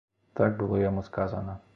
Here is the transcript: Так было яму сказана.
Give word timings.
Так 0.39 0.55
было 0.61 0.79
яму 0.85 1.03
сказана. 1.11 1.59